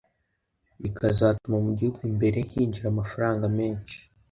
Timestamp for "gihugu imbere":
1.77-2.37